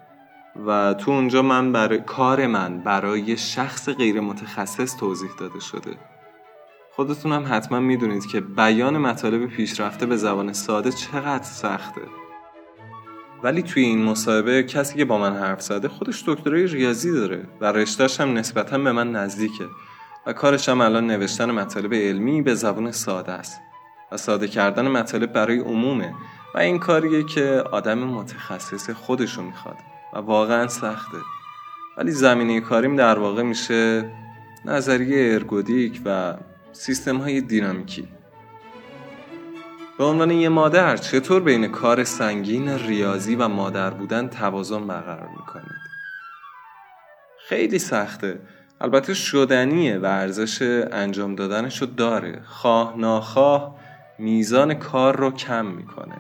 و 0.68 0.94
تو 0.94 1.12
اونجا 1.12 1.42
من 1.42 1.72
برای 1.72 2.00
کار 2.00 2.48
من 2.48 2.80
برای 2.80 3.38
شخص 3.38 3.90
غیر 3.90 4.20
متخصص 4.20 4.98
توضیح 4.98 5.30
داده 5.40 5.60
شده. 5.60 6.17
خودتون 6.98 7.32
هم 7.32 7.46
حتما 7.50 7.80
می‌دونید 7.80 8.26
که 8.26 8.42
بیان 8.42 8.98
مطالب 8.98 9.46
پیشرفته 9.46 10.06
به 10.06 10.18
زبان 10.18 10.54
ساده 10.54 10.92
چقدر 10.92 11.44
سخته. 11.44 12.02
ولی 13.44 13.62
توی 13.62 13.84
این 13.84 14.04
مصاحبه 14.04 14.64
کسی 14.64 14.98
که 14.98 15.06
با 15.06 15.18
من 15.18 15.36
حرف 15.36 15.62
زده 15.62 15.88
خودش 15.88 16.24
دکترای 16.28 16.68
ریاضی 16.68 17.12
داره 17.12 17.48
و 17.62 17.66
رشتهش 17.66 18.22
هم 18.22 18.34
نسبتا 18.34 18.78
به 18.78 18.92
من 18.92 19.12
نزدیکه 19.12 19.66
و 20.28 20.34
کارش 20.34 20.70
هم 20.70 20.82
الان 20.82 21.08
نوشتن 21.08 21.52
مطالب 21.52 21.94
علمی 21.94 22.42
به 22.42 22.56
زبان 22.56 22.92
ساده 22.92 23.32
است 23.32 23.62
و 24.12 24.18
ساده 24.18 24.48
کردن 24.48 24.88
مطالب 24.88 25.34
برای 25.34 25.60
عمومه 25.60 26.14
و 26.56 26.58
این 26.58 26.80
کاریه 26.80 27.24
که 27.24 27.64
آدم 27.72 28.00
متخصص 28.00 28.90
خودشو 28.90 29.42
می‌خواد 29.42 29.78
و 30.14 30.18
واقعا 30.18 30.68
سخته. 30.68 31.18
ولی 31.98 32.12
زمینه 32.12 32.62
کاریم 32.62 32.96
در 32.96 33.20
واقع 33.20 33.44
میشه 33.44 34.12
نظریه 34.66 35.34
ارگودیک 35.34 36.02
و 36.06 36.34
سیستم 36.78 37.18
های 37.18 37.42
دینامیکی. 37.42 38.08
به 39.98 40.04
عنوان 40.04 40.32
یه 40.32 40.50
مادر 40.50 40.98
چطور 40.98 41.42
بین 41.42 41.68
کار 41.68 42.04
سنگین 42.04 42.70
ریاضی 42.70 43.36
و 43.36 43.48
مادر 43.48 43.90
بودن 43.90 44.28
توازن 44.28 44.88
برقرار 44.88 45.30
می‌کنید؟ 45.30 45.88
خیلی 47.48 47.80
سخته. 47.80 48.40
البته 48.82 49.14
شدنیه 49.14 49.98
و 49.98 50.06
ارزش 50.06 50.62
انجام 50.92 51.36
دادنشو 51.36 51.86
داره. 51.86 52.42
خواه 52.46 52.98
ناخواه 52.98 53.80
میزان 54.20 54.74
کار 54.74 55.18
رو 55.18 55.32
کم 55.32 55.66
می‌کنه. 55.66 56.16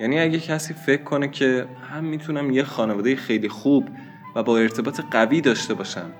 یعنی 0.00 0.20
اگه 0.20 0.38
کسی 0.40 0.74
فکر 0.74 1.02
کنه 1.02 1.28
که 1.28 1.68
هم 1.90 2.04
می‌تونم 2.04 2.50
یه 2.50 2.64
خانواده 2.64 3.16
خیلی 3.16 3.48
خوب 3.48 3.88
و 4.34 4.42
با 4.42 4.58
ارتباط 4.58 5.00
قوی 5.10 5.40
داشته 5.40 5.74
باشم 5.74 6.10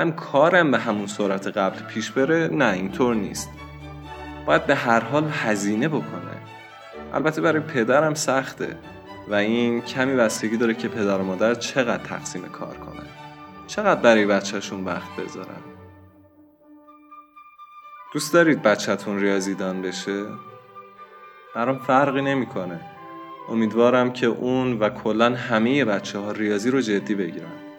هم 0.00 0.12
کارم 0.12 0.70
به 0.70 0.78
همون 0.78 1.06
سرعت 1.06 1.46
قبل 1.46 1.82
پیش 1.82 2.10
بره 2.10 2.48
نه 2.52 2.72
اینطور 2.72 3.14
نیست 3.14 3.50
باید 4.46 4.66
به 4.66 4.74
هر 4.74 5.00
حال 5.00 5.28
هزینه 5.32 5.88
بکنه 5.88 6.40
البته 7.14 7.40
برای 7.40 7.60
پدرم 7.60 8.14
سخته 8.14 8.76
و 9.28 9.34
این 9.34 9.80
کمی 9.80 10.16
بستگی 10.16 10.56
داره 10.56 10.74
که 10.74 10.88
پدر 10.88 11.18
و 11.18 11.22
مادر 11.22 11.54
چقدر 11.54 12.04
تقسیم 12.04 12.42
کار 12.42 12.76
کنه 12.76 13.02
چقدر 13.66 14.00
برای 14.00 14.26
بچهشون 14.26 14.84
وقت 14.84 15.16
بذارن 15.16 15.62
دوست 18.12 18.34
دارید 18.34 18.62
بچهتون 18.62 19.20
ریاضیدان 19.20 19.82
بشه؟ 19.82 20.26
برام 21.54 21.78
فرقی 21.78 22.22
نمی‌کنه. 22.22 22.80
امیدوارم 23.48 24.12
که 24.12 24.26
اون 24.26 24.78
و 24.78 24.88
کلا 24.88 25.34
همه 25.34 25.84
بچه 25.84 26.18
ها 26.18 26.32
ریاضی 26.32 26.70
رو 26.70 26.80
جدی 26.80 27.14
بگیرن. 27.14 27.69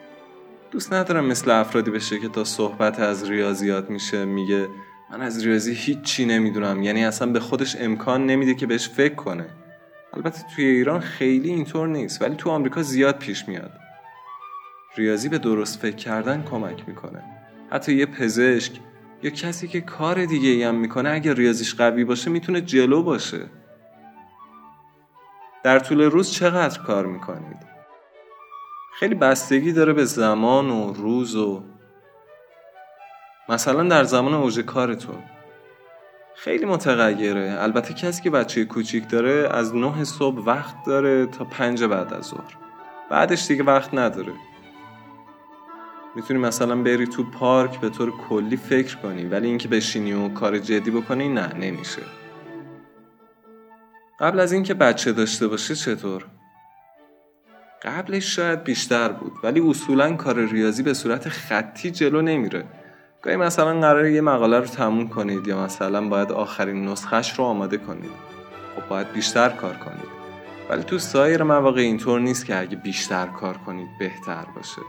دوست 0.72 0.94
ندارم 0.94 1.26
مثل 1.26 1.52
افرادی 1.52 1.92
بشه 1.92 2.20
که 2.20 2.28
تا 2.28 2.44
صحبت 2.44 3.00
از 3.00 3.30
ریاضیات 3.30 3.90
میشه 3.90 4.26
میگه 4.26 4.68
من 5.12 5.22
از 5.22 5.46
ریاضی 5.46 5.74
هیچی 5.74 6.26
نمی‌دونم. 6.26 6.84
یعنی 6.84 7.06
اصلا 7.06 7.32
به 7.32 7.40
خودش 7.40 7.76
امکان 7.80 8.26
نمیده 8.26 8.56
که 8.56 8.68
بهش 8.68 8.90
فکر 8.90 9.16
کنه. 9.16 9.46
البته 10.14 10.42
توی 10.56 10.66
ایران 10.66 11.00
خیلی 11.00 11.50
اینطور 11.50 11.88
نیست 11.88 12.22
ولی 12.22 12.36
تو 12.36 12.50
آمریکا 12.50 12.82
زیاد 12.82 13.18
پیش 13.18 13.48
میاد. 13.48 13.72
ریاضی 14.98 15.30
به 15.30 15.38
درست 15.38 15.80
فکر 15.80 15.96
کردن 15.96 16.44
کمک 16.44 16.84
می‌کنه. 16.88 17.24
حتی 17.72 17.94
یه 17.96 18.06
پزشک 18.06 18.74
یا 19.24 19.30
کسی 19.30 19.68
که 19.68 19.82
کار 19.82 20.26
دیگه 20.26 20.50
ای 20.50 20.64
هم 20.64 20.76
می‌کنه 20.76 21.10
اگر 21.10 21.34
ریاضیش 21.34 21.76
قوی 21.76 22.04
باشه 22.04 22.32
می‌تونه 22.32 22.62
جلو 22.62 23.04
باشه. 23.04 23.46
در 25.64 25.80
طول 25.80 26.02
روز 26.02 26.32
چقدر 26.32 26.80
کار 26.80 27.06
می‌کنید؟ 27.06 27.71
خیلی 29.02 29.16
بستگی 29.16 29.72
داره 29.72 29.94
به 29.94 30.06
زمان 30.06 30.70
و 30.70 30.94
روز 30.94 31.36
و 31.36 31.64
مثلا 33.50 33.84
در 33.84 34.04
زمان 34.04 34.34
اوج 34.34 34.60
کارتون. 34.60 35.24
خیلی 36.36 36.66
متغیره. 36.66 37.56
البته 37.60 37.94
کسی 37.94 38.22
که 38.22 38.30
بچه 38.30 38.66
کوچیک 38.66 39.10
داره 39.10 39.50
از 39.52 39.76
نه 39.76 40.04
صبح 40.04 40.44
وقت 40.46 40.76
داره 40.86 41.26
تا 41.26 41.46
پنج 41.46 41.84
بعد 41.84 42.14
از 42.14 42.26
ظهر. 42.26 42.58
بعدش 43.10 43.48
دیگه 43.48 43.64
وقت 43.64 43.94
نداره. 43.94 44.34
می‌تونی 46.16 46.40
مثلا 46.40 46.76
بری 46.76 47.08
تو 47.08 47.24
پارک 47.24 47.80
به 47.80 47.90
طور 47.90 48.14
کلی 48.30 48.58
فکر 48.58 48.98
کنی 48.98 49.26
ولی 49.26 49.48
اینکه 49.48 49.68
بشینی 49.68 50.14
و 50.14 50.30
کار 50.30 50.58
جدی 50.58 50.92
بکنی 50.92 51.30
نه 51.30 51.54
نمیشه. 51.54 52.02
قبل 54.20 54.40
از 54.40 54.52
اینکه 54.52 54.74
بچه 54.74 55.12
داشته 55.12 55.48
باشه 55.48 55.76
چطور؟ 55.76 56.26
قبلش 57.84 58.36
شاید 58.36 58.64
بیشتر 58.64 59.12
بود 59.12 59.32
ولی 59.44 59.60
اصولا 59.60 60.16
کار 60.16 60.46
ریاضی 60.46 60.84
به 60.84 60.94
صورت 60.94 61.30
خطی 61.30 61.92
جلو 61.92 62.22
نمیره. 62.22 62.66
گاهی 63.22 63.38
مثلا 63.38 63.80
قراره 63.80 64.14
یه 64.14 64.22
مقاله 64.22 64.60
رو 64.60 64.66
تموم 64.66 65.08
کنید 65.08 65.48
یا 65.48 65.64
مثلا 65.64 66.08
باید 66.10 66.32
آخرین 66.32 66.86
نسخش 66.88 67.40
رو 67.40 67.44
آماده 67.44 67.78
کنید. 67.78 68.12
خب 68.76 68.88
باید 68.90 69.12
بیشتر 69.12 69.50
کار 69.50 69.74
کنید. 69.74 70.22
ولی 70.70 70.84
تو 70.84 71.00
سایر 71.00 71.44
مواقع 71.44 71.82
اینطور 71.82 72.20
نیست 72.20 72.46
که 72.46 72.60
اگه 72.60 72.76
بیشتر 72.76 73.26
کار 73.26 73.58
کنید 73.58 73.88
بهتر 74.00 74.46
باشه. 74.56 74.82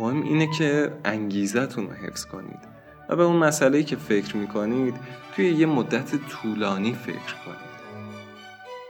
مهم 0.00 0.22
اینه 0.22 0.48
که 0.58 0.92
انگیزتون 1.04 1.86
رو 1.86 1.92
حفظ 1.92 2.24
کنید 2.24 2.60
و 3.08 3.16
به 3.16 3.22
اون 3.22 3.36
مسئله 3.36 3.82
که 3.82 3.96
فکر 3.96 4.36
می‌کنید 4.36 4.94
توی 5.36 5.52
یه 5.52 5.66
مدت 5.66 6.10
طولانی 6.28 6.94
فکر 6.94 7.34
کنید. 7.44 7.65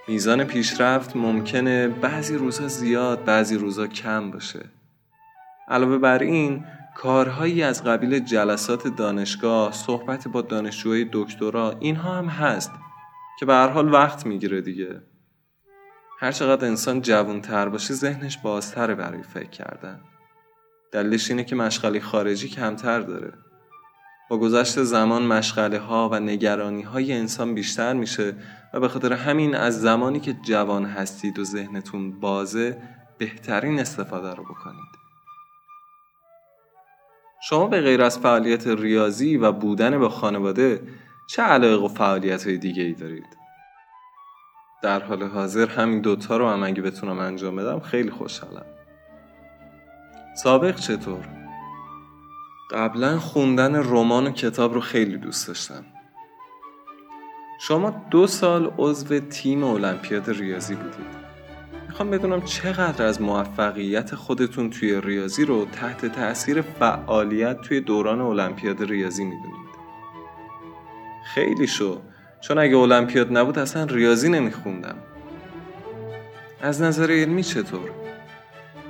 میزان 0.09 0.45
پیشرفت 0.45 1.17
ممکنه 1.17 1.89
بعضی 1.89 2.37
روزها 2.37 2.69
زیاد 2.69 3.25
بعضی 3.25 3.57
روزها 3.57 3.87
کم 3.87 4.31
باشه. 4.31 4.65
علاوه 5.69 5.99
بر 5.99 6.19
این 6.19 6.65
کارهایی 6.97 7.63
از 7.63 7.85
قبیل 7.85 8.19
جلسات 8.19 8.97
دانشگاه 8.97 9.73
صحبت 9.73 10.29
با 10.29 10.43
دانشجوهای 10.43 11.07
دکترا 11.13 11.77
اینها 11.81 12.15
هم 12.15 12.27
هست 12.27 12.73
که 13.41 13.47
به 13.47 13.53
هر 13.55 13.69
حال 13.69 13.93
وقت 13.93 14.27
می‌گیره 14.27 14.61
دیگه. 14.61 15.03
هر 16.21 16.33
چقدر 16.33 16.67
انسان 16.67 17.03
جوانتر 17.03 17.69
باشه 17.69 17.95
ذهنش 17.95 18.39
بازتره 18.39 18.95
برای 18.95 19.23
فکر 19.23 19.51
کردن. 19.51 20.01
دلیلش 20.93 21.31
اینه 21.31 21.45
که 21.45 21.57
مشغله 21.57 22.01
خارجی 22.01 22.49
کمتر 22.49 23.01
داره. 23.01 23.33
با 24.31 24.39
گذشت 24.39 24.83
زمان 24.83 25.23
مشغله 25.23 25.79
ها 25.79 26.09
و 26.13 26.21
نگرانی 26.21 26.83
های 26.83 27.13
انسان 27.13 27.55
بیشتر 27.55 27.93
میشه 27.93 28.35
و 28.75 28.81
به 28.81 28.89
خاطر 28.89 29.13
همین 29.13 29.55
از 29.55 29.81
زمانی 29.81 30.21
که 30.21 30.33
جوان 30.33 30.85
هستید 30.85 31.39
و 31.39 31.45
ذهنتون 31.45 32.21
بازه 32.21 32.79
بهترین 33.19 33.81
استفاده 33.81 34.35
رو 34.35 34.45
بکنید 34.45 34.97
شما 37.49 37.67
به 37.67 37.81
غیر 37.81 38.03
از 38.03 38.19
فعالیت 38.19 38.67
ریاضی 38.67 39.37
و 39.37 39.53
بودن 39.53 39.99
با 39.99 40.09
خانواده 40.09 40.83
چه 41.27 41.43
علایق 41.43 41.83
و 41.83 41.89
فعالیت 41.89 42.47
های 42.47 42.59
دیگه 42.59 42.83
ای 42.83 42.93
دارید؟ 42.93 43.37
در 44.83 45.03
حال 45.03 45.23
حاضر 45.23 45.67
همین 45.69 46.01
دوتا 46.01 46.37
رو 46.37 46.49
هم 46.49 46.63
اگه 46.63 46.83
بتونم 46.83 47.19
انجام 47.19 47.57
بدم 47.57 47.81
خیلی 47.81 48.11
خوشحالم 48.11 48.67
سابق 50.37 50.77
چطور؟ 50.77 51.46
قبلا 52.71 53.19
خوندن 53.19 53.75
رمان 53.75 54.27
و 54.27 54.31
کتاب 54.31 54.75
رو 54.75 54.81
خیلی 54.81 55.17
دوست 55.17 55.49
داشتم. 55.49 55.85
شما 57.61 58.03
دو 58.11 58.27
سال 58.27 58.73
عضو 58.79 59.19
تیم 59.21 59.65
المپیاد 59.65 60.31
ریاضی 60.31 60.75
بودید. 60.75 61.27
می‌خوام 61.89 62.11
بدونم 62.11 62.43
چقدر 62.43 63.07
از 63.07 63.23
موفقیت 63.23 64.15
خودتون 64.15 64.71
توی 64.71 65.01
ریاضی 65.01 65.45
رو 65.45 65.65
تحت 65.65 66.07
تاثیر 66.07 66.63
فعالیت 66.63 67.61
توی 67.61 67.81
دوران 67.81 68.21
المپیاد 68.21 68.83
ریاضی 68.83 69.25
می‌دونید؟ 69.25 69.77
خیلی 71.35 71.67
شو. 71.67 72.01
چون 72.41 72.59
اگه 72.59 72.77
المپیاد 72.77 73.37
نبود 73.37 73.59
اصلا 73.59 73.85
ریاضی 73.85 74.29
نمیخوندم. 74.29 74.97
از 76.61 76.83
نظر 76.83 77.11
علمی 77.11 77.43
چطور؟ 77.43 78.06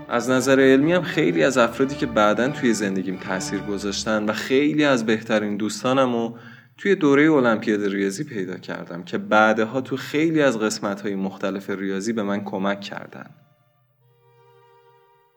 از 0.09 0.31
نظر 0.31 0.61
علمی 0.61 0.92
هم 0.92 1.03
خیلی 1.03 1.42
از 1.42 1.59
افرادی 1.59 1.95
که 1.95 2.07
بعدا 2.07 2.49
توی 2.49 2.75
زندگیم 2.75 3.16
تاثیر 3.16 3.61
گذاشتن 3.61 4.25
و 4.25 4.33
خیلی 4.33 4.85
از 4.85 5.07
بهترین 5.07 5.57
دوستانم 5.57 6.14
و 6.14 6.33
توی 6.79 6.95
دوره 6.95 7.33
المپیاد 7.33 7.85
ریاضی 7.85 8.25
پیدا 8.25 8.57
کردم 8.57 9.03
که 9.03 9.19
بعدها 9.19 9.81
تو 9.81 9.97
خیلی 9.97 10.42
از 10.42 10.59
قسمت 10.59 11.01
های 11.01 11.14
مختلف 11.14 11.71
ریاضی 11.71 12.12
به 12.12 12.23
من 12.23 12.45
کمک 12.45 12.81
کردن. 12.81 13.31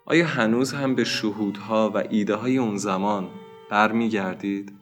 آیا 0.05 0.27
هنوز 0.27 0.73
هم 0.73 0.95
به 0.95 1.03
شهودها 1.03 1.91
و 1.95 2.03
ایده 2.09 2.35
های 2.35 2.57
اون 2.57 2.77
زمان 2.77 3.27
برمیگردید؟ 3.71 4.73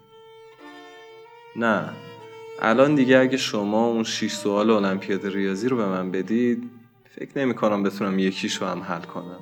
نه. 1.55 1.89
الان 2.61 2.95
دیگه 2.95 3.19
اگه 3.19 3.37
شما 3.37 3.87
اون 3.87 4.03
6 4.03 4.31
سوال 4.31 4.69
المپیاد 4.69 5.27
ریاضی 5.27 5.69
رو 5.69 5.77
به 5.77 5.85
من 5.85 6.11
بدید 6.11 6.69
فکر 7.09 7.39
نمی 7.39 7.53
کنم 7.53 7.83
بتونم 7.83 8.19
یکیش 8.19 8.55
رو 8.55 8.67
هم 8.67 8.83
حل 8.83 9.01
کنم. 9.01 9.39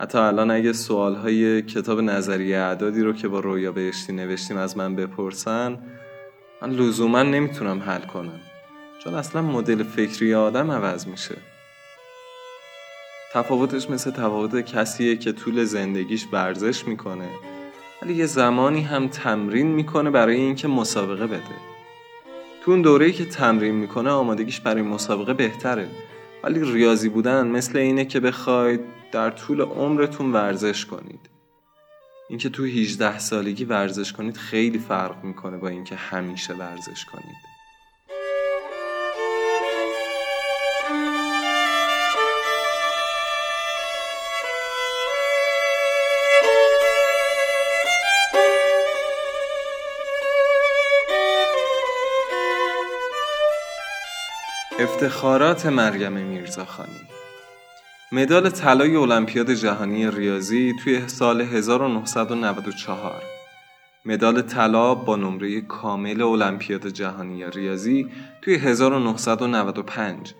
حتی 0.00 0.18
الان 0.18 0.50
اگه 0.50 0.72
سوال 0.72 1.14
های 1.14 1.62
کتاب 1.62 2.00
نظریه 2.00 2.58
اعدادی 2.58 3.00
رو 3.00 3.12
که 3.12 3.28
با 3.28 3.40
رویا 3.40 3.72
بهشتی 3.72 4.12
نوشتیم 4.12 4.56
از 4.56 4.76
من 4.76 4.96
بپرسن 4.96 5.78
من 6.62 6.70
لزوما 6.70 7.22
نمی‌تونم 7.22 7.82
حل 7.82 8.00
کنم. 8.00 8.40
چون 9.04 9.14
اصلا 9.14 9.42
مدل 9.42 9.82
فکری 9.82 10.34
آدم 10.34 10.70
عوض 10.70 11.06
میشه. 11.06 11.34
تفاوتش 13.32 13.90
مثل 13.90 14.10
تفاوت 14.10 14.60
کسیه 14.60 15.16
که 15.16 15.32
طول 15.32 15.64
زندگیش 15.64 16.26
ورزش 16.32 16.88
می‌کنه 16.88 17.28
ولی 18.02 18.14
یه 18.14 18.26
زمانی 18.26 18.82
هم 18.82 19.08
تمرین 19.08 19.66
می‌کنه 19.66 20.10
برای 20.10 20.36
اینکه 20.36 20.68
مسابقه 20.68 21.26
بده. 21.26 21.56
تو 22.64 22.70
اون 22.70 22.82
دوره‌ای 22.82 23.12
که 23.12 23.24
تمرین 23.24 23.74
می‌کنه 23.74 24.10
آمادگیش 24.10 24.60
برای 24.60 24.82
مسابقه 24.82 25.34
بهتره 25.34 25.88
ولی 26.44 26.72
ریاضی 26.72 27.08
بودن 27.08 27.46
مثل 27.46 27.78
اینه 27.78 28.04
که 28.04 28.20
بخواید 28.20 28.80
در 29.14 29.30
طول 29.30 29.60
عمرتون 29.60 30.32
ورزش 30.32 30.86
کنید. 30.86 31.30
اینکه 32.28 32.48
تو 32.48 32.64
18 32.64 33.18
سالگی 33.18 33.64
ورزش 33.64 34.12
کنید 34.12 34.36
خیلی 34.36 34.78
فرق 34.78 35.24
می‌کنه 35.24 35.56
با 35.56 35.68
اینکه 35.68 35.94
همیشه 35.94 36.54
ورزش 36.54 37.04
کنید. 37.04 37.36
افتخارات 54.78 55.66
مریم 55.66 56.12
میرزاخانی. 56.12 57.23
مدال 58.14 58.50
طلای 58.50 58.96
المپیاد 58.96 59.50
جهانی 59.50 60.10
ریاضی 60.10 60.72
توی 60.84 61.08
سال 61.08 61.40
1994 61.40 63.22
مدال 64.04 64.42
طلا 64.42 64.94
با 64.94 65.16
نمره 65.16 65.60
کامل 65.60 66.22
المپیاد 66.22 66.86
جهانی 66.86 67.50
ریاضی 67.50 68.10
توی 68.42 68.54
1995 68.54 70.34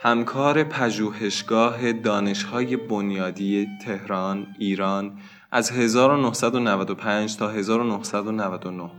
همکار 0.00 0.64
پژوهشگاه 0.64 1.92
دانشهای 1.92 2.76
بنیادی 2.76 3.68
تهران 3.84 4.46
ایران 4.58 5.18
از 5.50 5.70
1995 5.70 7.36
تا 7.36 7.48
1999 7.48 8.90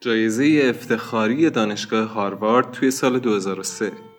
جایزه 0.00 0.60
افتخاری 0.64 1.50
دانشگاه 1.50 2.04
هاروارد 2.04 2.70
توی 2.70 2.90
سال 2.90 3.18
2003 3.18 4.13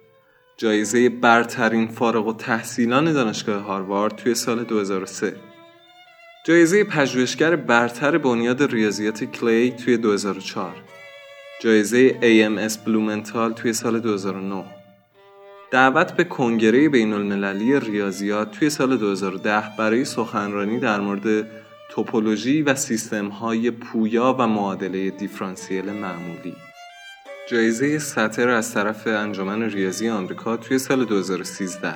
جایزه 0.58 1.10
برترین 1.10 1.88
فارغ 1.88 2.28
و 2.28 2.34
تحصیلان 2.34 3.13
دانشگاه 3.13 3.62
هاروارد 3.62 4.15
توی 4.15 4.36
سال 4.36 4.63
2003 4.63 5.36
جایزه 6.46 6.84
پژوهشگر 6.84 7.56
برتر 7.56 8.18
بنیاد 8.18 8.63
ریاضیات 8.63 9.24
کلی 9.24 9.72
توی 9.72 9.98
2004 9.98 10.76
جایزه 11.62 12.10
AMS 12.10 12.78
بلومنتال 12.86 13.54
توی 13.54 13.74
سال 13.74 14.00
2009 14.00 14.65
دعوت 15.72 16.12
به 16.12 16.24
کنگره 16.24 16.89
بین 16.89 17.13
المللی 17.13 17.80
ریاضیات 17.80 18.52
توی 18.52 18.70
سال 18.70 18.98
2010 18.98 19.63
برای 19.78 20.06
سخنرانی 20.06 20.80
در 20.80 21.00
مورد 21.00 21.48
توپولوژی 21.89 22.62
و 22.62 22.76
سیستم 22.76 23.28
های 23.28 23.72
پویا 23.72 24.36
و 24.39 24.48
معادله 24.48 25.10
دیفرانسیل 25.10 25.91
معمولی. 25.91 26.56
جایزه 27.49 27.99
ساتر 27.99 28.49
از 28.49 28.73
طرف 28.73 29.08
انجمن 29.08 29.63
ریاضی 29.63 30.10
آمریکا 30.10 30.58
توی 30.58 30.79
سال 30.79 31.05
2013 31.05 31.93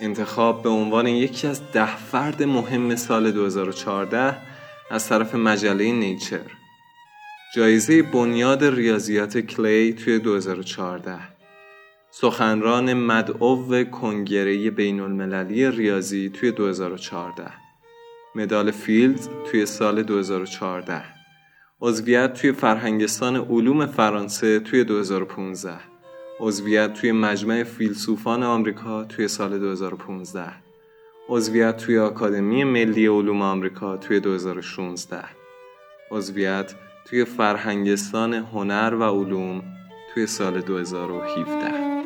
انتخاب 0.00 0.62
به 0.62 0.68
عنوان 0.68 1.06
یکی 1.06 1.46
از 1.46 1.72
ده 1.72 1.96
فرد 1.96 2.42
مهم 2.42 2.96
سال 2.96 3.30
2014 3.32 4.36
از 4.90 5.08
طرف 5.08 5.34
مجله 5.34 5.92
نیچر. 5.92 6.40
جایزه 7.54 8.02
بنیاد 8.02 8.64
ریاضیات 8.64 9.38
کلی 9.38 9.92
توی 9.92 10.18
2014 10.18 11.18
سخنران 12.10 12.94
مدعو 12.94 13.84
کنگره 13.84 14.70
بین 14.70 15.00
المللی 15.00 15.70
ریاضی 15.70 16.28
توی 16.28 16.50
2014 16.50 17.52
مدال 18.34 18.70
فیلدز 18.70 19.28
توی 19.50 19.66
سال 19.66 20.02
2014 20.02 21.19
عضویت 21.82 22.34
توی 22.34 22.52
فرهنگستان 22.52 23.36
علوم 23.36 23.86
فرانسه 23.86 24.60
توی 24.60 24.84
2015 24.84 25.72
عضویت 26.40 26.94
توی 26.94 27.12
مجمع 27.12 27.62
فیلسوفان 27.62 28.42
آمریکا 28.42 29.04
توی 29.04 29.28
سال 29.28 29.58
2015 29.58 30.44
عضویت 31.28 31.76
توی 31.76 31.98
آکادمی 31.98 32.64
ملی 32.64 33.06
علوم 33.06 33.42
آمریکا 33.42 33.96
توی 33.96 34.20
2016 34.20 35.24
عضویت 36.10 36.74
توی 37.04 37.24
فرهنگستان 37.24 38.34
هنر 38.34 38.94
و 39.00 39.02
علوم 39.02 39.62
توی 40.14 40.26
سال 40.26 40.60
2017 40.60 41.99